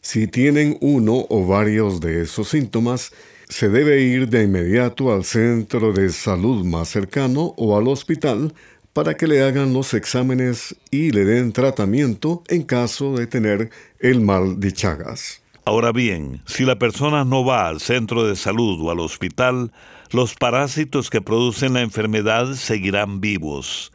Si 0.00 0.26
tienen 0.26 0.78
uno 0.80 1.26
o 1.28 1.46
varios 1.46 2.00
de 2.00 2.22
esos 2.22 2.48
síntomas, 2.48 3.12
se 3.48 3.68
debe 3.68 4.00
ir 4.00 4.28
de 4.28 4.44
inmediato 4.44 5.12
al 5.12 5.24
centro 5.24 5.92
de 5.92 6.10
salud 6.10 6.64
más 6.64 6.88
cercano 6.88 7.54
o 7.56 7.76
al 7.76 7.86
hospital 7.86 8.54
para 8.92 9.16
que 9.16 9.26
le 9.26 9.42
hagan 9.42 9.72
los 9.72 9.94
exámenes 9.94 10.74
y 10.90 11.12
le 11.12 11.24
den 11.24 11.52
tratamiento 11.52 12.42
en 12.48 12.62
caso 12.62 13.14
de 13.16 13.26
tener 13.26 13.70
el 14.00 14.20
mal 14.20 14.58
de 14.58 14.72
Chagas. 14.72 15.42
Ahora 15.64 15.92
bien, 15.92 16.42
si 16.46 16.64
la 16.64 16.78
persona 16.78 17.24
no 17.24 17.44
va 17.44 17.68
al 17.68 17.80
centro 17.80 18.26
de 18.26 18.36
salud 18.36 18.80
o 18.82 18.90
al 18.90 19.00
hospital, 19.00 19.70
los 20.10 20.34
parásitos 20.34 21.08
que 21.08 21.20
producen 21.20 21.74
la 21.74 21.82
enfermedad 21.82 22.54
seguirán 22.54 23.20
vivos. 23.20 23.92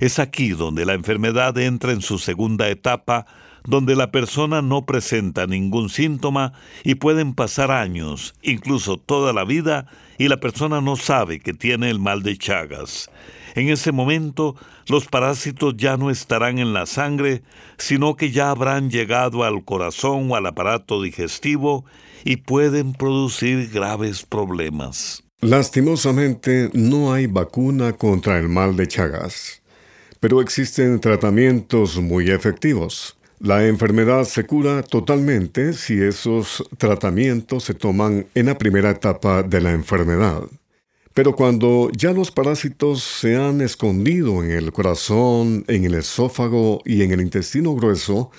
Es 0.00 0.18
aquí 0.18 0.48
donde 0.52 0.86
la 0.86 0.94
enfermedad 0.94 1.56
entra 1.58 1.92
en 1.92 2.00
su 2.00 2.18
segunda 2.18 2.70
etapa, 2.70 3.26
donde 3.64 3.94
la 3.94 4.10
persona 4.10 4.62
no 4.62 4.86
presenta 4.86 5.46
ningún 5.46 5.90
síntoma 5.90 6.54
y 6.84 6.94
pueden 6.94 7.34
pasar 7.34 7.70
años, 7.70 8.34
incluso 8.40 8.96
toda 8.96 9.34
la 9.34 9.44
vida, 9.44 9.86
y 10.16 10.28
la 10.28 10.40
persona 10.40 10.80
no 10.80 10.96
sabe 10.96 11.40
que 11.40 11.52
tiene 11.52 11.90
el 11.90 11.98
mal 11.98 12.22
de 12.22 12.38
Chagas. 12.38 13.10
En 13.54 13.68
ese 13.68 13.92
momento, 13.92 14.56
los 14.88 15.04
parásitos 15.04 15.74
ya 15.76 15.98
no 15.98 16.08
estarán 16.08 16.58
en 16.58 16.72
la 16.72 16.86
sangre, 16.86 17.42
sino 17.76 18.16
que 18.16 18.30
ya 18.30 18.50
habrán 18.50 18.88
llegado 18.88 19.44
al 19.44 19.66
corazón 19.66 20.30
o 20.30 20.36
al 20.36 20.46
aparato 20.46 21.02
digestivo 21.02 21.84
y 22.24 22.36
pueden 22.36 22.94
producir 22.94 23.68
graves 23.68 24.24
problemas. 24.24 25.22
Lastimosamente, 25.42 26.70
no 26.72 27.12
hay 27.12 27.26
vacuna 27.26 27.92
contra 27.92 28.38
el 28.38 28.48
mal 28.48 28.76
de 28.76 28.88
Chagas 28.88 29.59
pero 30.20 30.40
existen 30.40 31.00
tratamientos 31.00 31.98
muy 31.98 32.30
efectivos. 32.30 33.16
La 33.40 33.66
enfermedad 33.66 34.24
se 34.24 34.44
cura 34.44 34.82
totalmente 34.82 35.72
si 35.72 36.00
esos 36.00 36.62
tratamientos 36.76 37.64
se 37.64 37.72
toman 37.72 38.26
en 38.34 38.46
la 38.46 38.58
primera 38.58 38.90
etapa 38.90 39.42
de 39.42 39.62
la 39.62 39.72
enfermedad. 39.72 40.42
Pero 41.14 41.34
cuando 41.34 41.90
ya 41.96 42.12
los 42.12 42.30
parásitos 42.30 43.02
se 43.02 43.36
han 43.36 43.62
escondido 43.62 44.44
en 44.44 44.50
el 44.50 44.72
corazón, 44.72 45.64
en 45.68 45.84
el 45.84 45.94
esófago 45.94 46.82
y 46.84 47.02
en 47.02 47.12
el 47.12 47.22
intestino 47.22 47.74
grueso, 47.74 48.30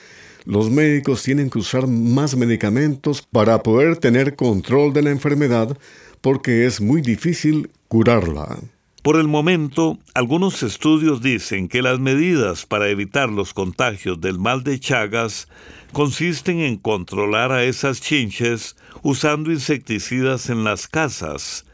los 0.45 0.69
médicos 0.69 1.23
tienen 1.23 1.49
que 1.49 1.59
usar 1.59 1.87
más 1.87 2.35
medicamentos 2.35 3.21
para 3.23 3.61
poder 3.61 3.97
tener 3.97 4.35
control 4.35 4.93
de 4.93 5.01
la 5.01 5.09
enfermedad 5.09 5.77
porque 6.21 6.65
es 6.65 6.79
muy 6.79 7.01
difícil 7.01 7.71
curarla. 7.87 8.57
Por 9.01 9.15
el 9.15 9.27
momento, 9.27 9.97
algunos 10.13 10.61
estudios 10.61 11.23
dicen 11.23 11.69
que 11.69 11.81
las 11.81 11.99
medidas 11.99 12.67
para 12.67 12.87
evitar 12.89 13.29
los 13.29 13.51
contagios 13.51 14.21
del 14.21 14.37
mal 14.37 14.63
de 14.63 14.79
Chagas 14.79 15.47
consisten 15.91 16.59
en 16.59 16.77
controlar 16.77 17.51
a 17.51 17.63
esas 17.63 17.99
chinches 17.99 18.75
usando 19.01 19.51
insecticidas 19.51 20.51
en 20.51 20.63
las 20.63 20.87
casas, 20.87 21.65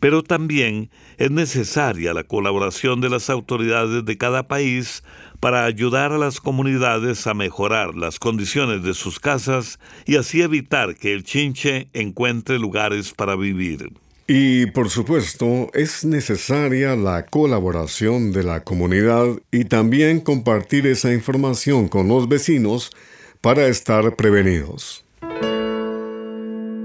pero 0.00 0.24
también 0.24 0.90
es 1.18 1.30
necesaria 1.30 2.14
la 2.14 2.24
colaboración 2.24 3.00
de 3.00 3.10
las 3.10 3.30
autoridades 3.30 4.04
de 4.04 4.18
cada 4.18 4.48
país 4.48 5.04
para 5.38 5.64
ayudar 5.64 6.10
a 6.10 6.18
las 6.18 6.40
comunidades 6.40 7.28
a 7.28 7.34
mejorar 7.34 7.94
las 7.94 8.18
condiciones 8.18 8.82
de 8.82 8.94
sus 8.94 9.20
casas 9.20 9.78
y 10.04 10.16
así 10.16 10.42
evitar 10.42 10.96
que 10.96 11.12
el 11.12 11.22
chinche 11.22 11.86
encuentre 11.92 12.58
lugares 12.58 13.12
para 13.12 13.36
vivir. 13.36 14.01
Y 14.26 14.66
por 14.66 14.88
supuesto, 14.88 15.70
es 15.74 16.04
necesaria 16.04 16.94
la 16.96 17.26
colaboración 17.26 18.32
de 18.32 18.44
la 18.44 18.60
comunidad 18.60 19.26
y 19.50 19.64
también 19.64 20.20
compartir 20.20 20.86
esa 20.86 21.12
información 21.12 21.88
con 21.88 22.08
los 22.08 22.28
vecinos 22.28 22.92
para 23.40 23.66
estar 23.66 24.14
prevenidos. 24.14 25.04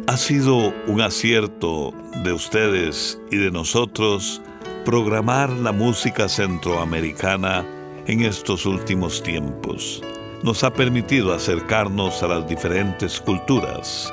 Ha 0.08 0.18
sido 0.18 0.74
un 0.88 1.02
acierto 1.02 1.94
de 2.24 2.34
ustedes 2.34 3.20
y 3.30 3.38
de 3.38 3.52
nosotros 3.52 4.42
programar 4.84 5.50
la 5.50 5.72
música 5.72 6.30
centroamericana 6.30 7.66
en 8.08 8.22
estos 8.22 8.66
últimos 8.66 9.22
tiempos. 9.22 10.02
Nos 10.44 10.64
ha 10.64 10.74
permitido 10.74 11.34
acercarnos 11.34 12.24
a 12.24 12.28
las 12.28 12.48
diferentes 12.48 13.20
culturas. 13.20 14.12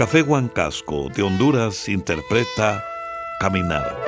Café 0.00 0.22
Huancasco 0.22 1.10
de 1.14 1.22
Honduras 1.22 1.86
interpreta 1.86 2.82
Caminar. 3.38 3.98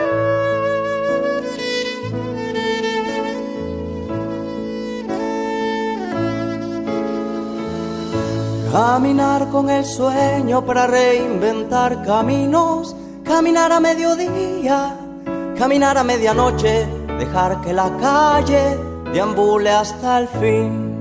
Caminar 8.72 9.50
con 9.50 9.68
el 9.68 9.84
sueño 9.84 10.64
para 10.64 10.86
reinventar 10.86 12.02
caminos, 12.06 12.96
caminar 13.22 13.70
a 13.70 13.78
mediodía, 13.78 14.96
caminar 15.58 15.98
a 15.98 16.04
medianoche, 16.04 16.86
dejar 17.18 17.60
que 17.60 17.74
la 17.74 17.94
calle 17.98 18.78
deambule 19.12 19.68
hasta 19.68 20.20
el 20.20 20.28
fin. 20.28 20.91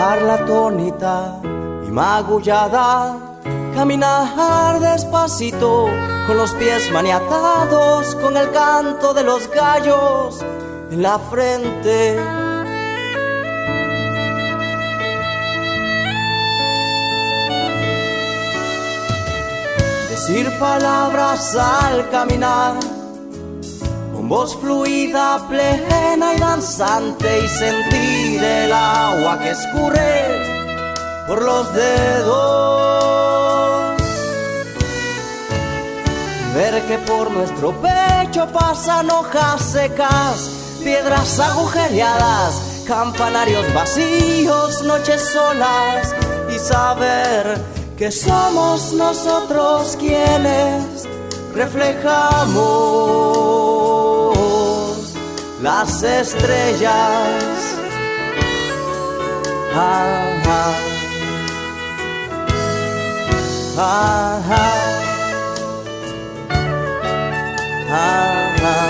Dejar 0.00 0.22
la 0.22 0.46
tónita 0.46 1.40
y 1.86 1.90
magullada, 1.90 3.18
caminar 3.74 4.80
despacito, 4.80 5.90
con 6.26 6.38
los 6.38 6.54
pies 6.54 6.90
maniatados, 6.90 8.14
con 8.14 8.34
el 8.34 8.50
canto 8.50 9.12
de 9.12 9.24
los 9.24 9.50
gallos 9.50 10.42
en 10.90 11.02
la 11.02 11.18
frente. 11.18 12.18
Decir 20.08 20.50
palabras 20.58 21.54
al 21.54 22.08
caminar, 22.08 22.76
con 24.14 24.30
voz 24.30 24.56
fluida, 24.56 25.46
plena 25.46 26.36
y 26.36 26.40
danzante 26.40 27.44
y 27.44 27.48
sentir 27.48 28.19
el 28.42 28.72
agua 28.72 29.38
que 29.38 29.50
escurre 29.50 30.26
por 31.26 31.42
los 31.42 31.72
dedos. 31.74 32.70
Ver 36.54 36.82
que 36.86 36.98
por 36.98 37.30
nuestro 37.30 37.72
pecho 37.80 38.46
pasan 38.52 39.10
hojas 39.10 39.62
secas, 39.62 40.50
piedras 40.82 41.38
agujereadas, 41.38 42.82
campanarios 42.86 43.72
vacíos, 43.72 44.82
noches 44.82 45.22
solas 45.32 46.14
y 46.54 46.58
saber 46.58 47.58
que 47.96 48.10
somos 48.10 48.92
nosotros 48.94 49.96
quienes 49.96 51.06
reflejamos 51.54 52.80
las 55.62 56.02
estrellas. 56.02 57.59
Ah, 59.72 60.42
ah. 60.46 60.90
Ah, 63.82 64.40
que 68.60 68.89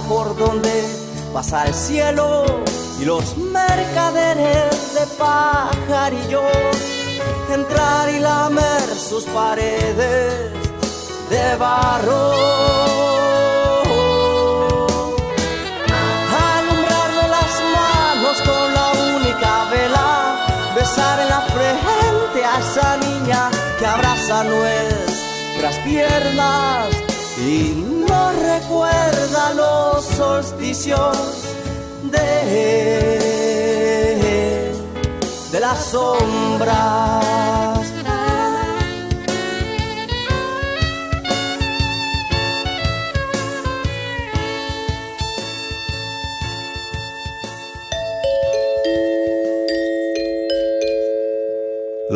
por 0.00 0.36
donde 0.36 0.84
pasa 1.32 1.66
el 1.66 1.74
cielo 1.74 2.44
y 3.00 3.04
los 3.04 3.36
mercaderes 3.36 4.94
de 4.94 5.06
pajarillos 5.18 6.42
entrar 7.52 8.08
y 8.10 8.18
lamer 8.20 8.88
sus 8.96 9.24
paredes 9.24 10.52
de 11.30 11.56
barro. 11.56 12.32
Alumbrarle 16.56 17.28
las 17.36 17.52
manos 17.76 18.36
con 18.48 18.74
la 18.74 18.88
única 19.16 19.64
vela, 19.70 20.46
besar 20.74 21.20
en 21.20 21.28
la 21.28 21.40
frente 21.42 22.44
a 22.44 22.58
esa 22.60 22.96
niña 22.98 23.50
que 23.78 23.86
abraza 23.86 24.44
nuestra 24.44 25.06
las 25.62 25.78
piernas 25.78 26.88
y 27.38 27.95
recuerda 28.66 29.54
los 29.54 30.04
solsticios 30.04 31.16
de, 32.10 32.32
de 35.52 35.60
las 35.60 35.84
sombras. 35.84 37.45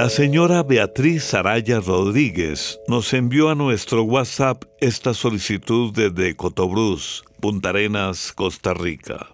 La 0.01 0.09
señora 0.09 0.63
Beatriz 0.63 1.25
Saraya 1.25 1.79
Rodríguez 1.79 2.81
nos 2.89 3.13
envió 3.13 3.51
a 3.51 3.55
nuestro 3.55 4.03
WhatsApp 4.03 4.65
esta 4.81 5.13
solicitud 5.13 5.93
desde 5.93 6.35
Cotobruz, 6.37 7.23
Punta 7.39 7.69
Arenas, 7.69 8.33
Costa 8.33 8.73
Rica. 8.73 9.27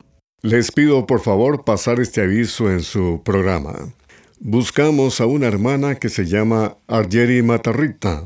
Les 0.43 0.73
pido 0.73 1.07
por 1.07 1.21
favor 1.21 1.65
pasar 1.65 2.01
este 2.01 2.21
aviso 2.21 2.69
en 2.69 2.81
su 2.81 3.23
programa. 3.25 3.95
Buscamos 4.41 5.21
a 5.21 5.27
una 5.27 5.47
hermana 5.47 5.95
que 5.95 6.09
se 6.09 6.27
llama 6.27 6.79
Argeri 6.89 7.43
Matarrita. 7.43 8.25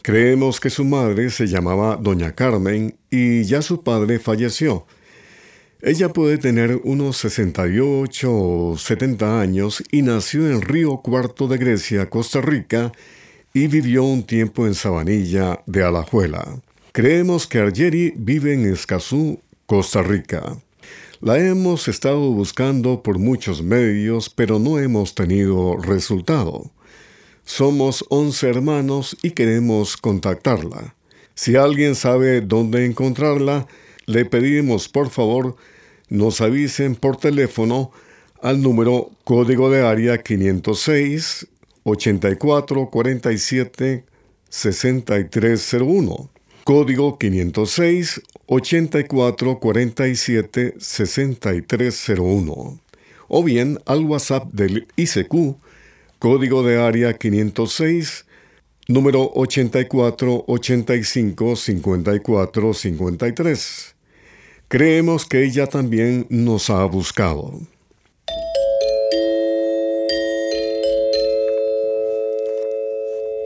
Creemos 0.00 0.60
que 0.60 0.70
su 0.70 0.86
madre 0.86 1.28
se 1.28 1.46
llamaba 1.46 1.98
Doña 2.00 2.32
Carmen 2.32 2.96
y 3.10 3.44
ya 3.44 3.60
su 3.60 3.82
padre 3.82 4.18
falleció. 4.18 4.86
Ella 5.84 6.10
puede 6.10 6.38
tener 6.38 6.80
unos 6.84 7.16
68 7.16 8.32
o 8.32 8.78
70 8.78 9.40
años 9.40 9.82
y 9.90 10.02
nació 10.02 10.48
en 10.48 10.62
Río 10.62 10.98
Cuarto 10.98 11.48
de 11.48 11.58
Grecia, 11.58 12.08
Costa 12.08 12.40
Rica, 12.40 12.92
y 13.52 13.66
vivió 13.66 14.04
un 14.04 14.22
tiempo 14.22 14.68
en 14.68 14.74
Sabanilla 14.74 15.60
de 15.66 15.82
Alajuela. 15.82 16.60
Creemos 16.92 17.48
que 17.48 17.58
Argeri 17.58 18.14
vive 18.16 18.54
en 18.54 18.72
Escazú, 18.72 19.40
Costa 19.66 20.02
Rica. 20.02 20.56
La 21.20 21.40
hemos 21.40 21.88
estado 21.88 22.30
buscando 22.30 23.02
por 23.02 23.18
muchos 23.18 23.60
medios, 23.60 24.30
pero 24.30 24.60
no 24.60 24.78
hemos 24.78 25.16
tenido 25.16 25.78
resultado. 25.78 26.70
Somos 27.44 28.04
11 28.08 28.48
hermanos 28.48 29.16
y 29.20 29.32
queremos 29.32 29.96
contactarla. 29.96 30.94
Si 31.34 31.56
alguien 31.56 31.96
sabe 31.96 32.40
dónde 32.40 32.86
encontrarla, 32.86 33.66
le 34.06 34.24
pedimos 34.24 34.88
por 34.88 35.10
favor 35.10 35.56
nos 36.12 36.42
avisen 36.42 36.94
por 36.94 37.16
teléfono 37.16 37.90
al 38.42 38.60
número 38.60 39.10
código 39.24 39.70
de 39.70 39.80
área 39.80 40.18
506 40.18 41.48
84 41.84 42.90
47 42.90 44.04
6301. 44.50 46.30
Código 46.64 47.18
506 47.18 48.20
84 48.46 49.58
47 49.58 50.74
6301. 50.78 52.80
O 53.28 53.42
bien 53.42 53.78
al 53.86 54.04
WhatsApp 54.04 54.52
del 54.52 54.86
ICQ, 54.96 55.56
código 56.18 56.62
de 56.62 56.78
área 56.78 57.14
506 57.14 58.26
número 58.86 59.30
84 59.34 60.44
85 60.46 61.56
54 61.56 62.74
53. 62.74 63.94
Creemos 64.72 65.26
que 65.26 65.44
ella 65.44 65.66
también 65.66 66.26
nos 66.30 66.70
ha 66.70 66.82
buscado. 66.86 67.60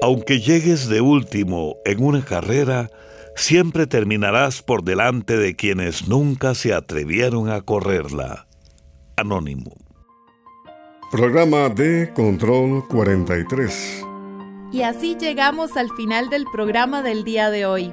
Aunque 0.01 0.39
llegues 0.39 0.89
de 0.89 1.01
último 1.01 1.79
en 1.85 2.05
una 2.05 2.25
carrera, 2.25 2.91
siempre 3.35 3.89
terminarás 3.89 4.63
por 4.63 4.85
delante 4.85 5.37
de 5.37 5.57
quienes 5.57 6.07
nunca 6.07 6.55
se 6.55 6.73
atrevieron 6.73 7.51
a 7.51 7.61
correrla. 7.61 8.47
Anónimo. 9.17 9.75
Programa 11.11 11.69
de 11.71 12.13
Control 12.15 12.87
43. 12.87 14.05
Y 14.71 14.83
así 14.83 15.17
llegamos 15.19 15.77
al 15.77 15.91
final 15.97 16.31
del 16.31 16.45
programa 16.53 17.03
del 17.03 17.25
día 17.25 17.51
de 17.51 17.67
hoy. 17.67 17.93